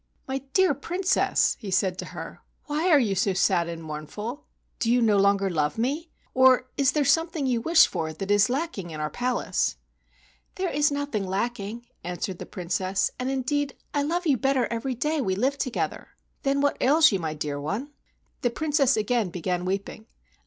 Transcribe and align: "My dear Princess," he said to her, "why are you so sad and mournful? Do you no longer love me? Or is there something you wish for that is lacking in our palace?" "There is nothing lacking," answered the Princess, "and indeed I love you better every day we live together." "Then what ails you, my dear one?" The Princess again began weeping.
"My 0.27 0.39
dear 0.53 0.73
Princess," 0.73 1.55
he 1.59 1.69
said 1.69 1.99
to 1.99 2.05
her, 2.05 2.41
"why 2.65 2.89
are 2.89 2.97
you 2.99 3.13
so 3.13 3.33
sad 3.35 3.69
and 3.69 3.83
mournful? 3.83 4.47
Do 4.79 4.91
you 4.91 4.99
no 4.99 5.15
longer 5.17 5.47
love 5.47 5.77
me? 5.77 6.09
Or 6.33 6.71
is 6.75 6.93
there 6.93 7.05
something 7.05 7.45
you 7.45 7.61
wish 7.61 7.85
for 7.85 8.11
that 8.11 8.31
is 8.31 8.49
lacking 8.49 8.89
in 8.89 8.99
our 8.99 9.11
palace?" 9.11 9.75
"There 10.55 10.71
is 10.71 10.89
nothing 10.91 11.27
lacking," 11.27 11.85
answered 12.03 12.39
the 12.39 12.47
Princess, 12.47 13.11
"and 13.19 13.29
indeed 13.29 13.75
I 13.93 14.01
love 14.01 14.25
you 14.25 14.37
better 14.37 14.65
every 14.71 14.95
day 14.95 15.21
we 15.21 15.35
live 15.35 15.59
together." 15.59 16.07
"Then 16.41 16.61
what 16.61 16.77
ails 16.81 17.11
you, 17.11 17.19
my 17.19 17.35
dear 17.35 17.61
one?" 17.61 17.91
The 18.41 18.49
Princess 18.49 18.97
again 18.97 19.29
began 19.29 19.65
weeping. 19.65 20.07